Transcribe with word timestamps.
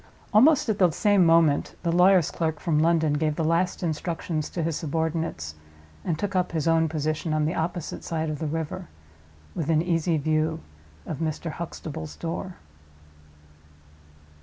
Almost 0.33 0.67
at 0.67 0.79
the 0.79 0.89
same 0.89 1.23
moment 1.23 1.75
the 1.83 1.91
lawyer's 1.91 2.31
clerk 2.31 2.59
from 2.59 2.79
London 2.79 3.13
gave 3.13 3.35
the 3.35 3.43
last 3.43 3.83
instructions 3.83 4.49
to 4.49 4.63
his 4.63 4.75
subordinates, 4.75 5.53
and 6.03 6.17
took 6.17 6.35
up 6.35 6.53
his 6.53 6.67
own 6.67 6.89
position, 6.89 7.33
on 7.35 7.45
the 7.45 7.53
opposite 7.53 8.03
side 8.03 8.31
of 8.31 8.39
the 8.39 8.47
river, 8.47 8.87
within 9.53 9.79
easy 9.83 10.17
view 10.17 10.61
of 11.05 11.19
Mr. 11.19 11.51
Huxtable's 11.51 12.15
door. 12.15 12.55